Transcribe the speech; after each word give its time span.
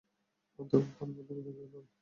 ধূমপান 0.59 1.07
অনুমোদিত 1.23 1.57
নয়। 1.73 1.87